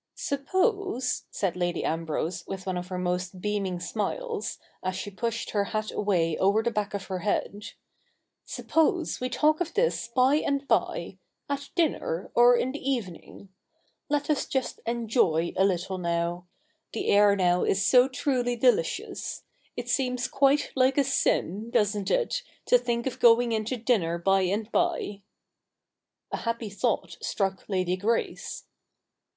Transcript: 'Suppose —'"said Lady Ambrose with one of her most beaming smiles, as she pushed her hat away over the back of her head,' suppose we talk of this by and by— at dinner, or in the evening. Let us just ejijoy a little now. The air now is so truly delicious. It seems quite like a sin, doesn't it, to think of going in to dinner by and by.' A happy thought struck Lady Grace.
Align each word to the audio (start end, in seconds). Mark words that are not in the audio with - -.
'Suppose 0.16 1.22
—'"said 1.30 1.56
Lady 1.56 1.84
Ambrose 1.84 2.44
with 2.48 2.66
one 2.66 2.76
of 2.76 2.88
her 2.88 2.98
most 2.98 3.40
beaming 3.40 3.78
smiles, 3.78 4.58
as 4.82 4.96
she 4.96 5.12
pushed 5.12 5.50
her 5.50 5.66
hat 5.66 5.92
away 5.92 6.36
over 6.38 6.60
the 6.60 6.72
back 6.72 6.92
of 6.92 7.04
her 7.04 7.20
head,' 7.20 7.54
suppose 8.56 9.20
we 9.20 9.28
talk 9.28 9.60
of 9.60 9.74
this 9.74 10.08
by 10.08 10.38
and 10.38 10.66
by— 10.66 11.18
at 11.48 11.70
dinner, 11.76 12.32
or 12.34 12.56
in 12.56 12.72
the 12.72 12.80
evening. 12.80 13.50
Let 14.08 14.28
us 14.28 14.46
just 14.46 14.80
ejijoy 14.88 15.54
a 15.56 15.62
little 15.64 15.98
now. 15.98 16.48
The 16.92 17.06
air 17.08 17.36
now 17.36 17.62
is 17.62 17.86
so 17.86 18.08
truly 18.08 18.56
delicious. 18.56 19.44
It 19.76 19.88
seems 19.88 20.26
quite 20.26 20.72
like 20.74 20.98
a 20.98 21.04
sin, 21.04 21.70
doesn't 21.70 22.10
it, 22.10 22.42
to 22.64 22.76
think 22.76 23.06
of 23.06 23.20
going 23.20 23.52
in 23.52 23.64
to 23.66 23.76
dinner 23.76 24.18
by 24.18 24.40
and 24.40 24.68
by.' 24.72 25.22
A 26.32 26.38
happy 26.38 26.70
thought 26.70 27.18
struck 27.22 27.68
Lady 27.68 27.96
Grace. 27.96 28.64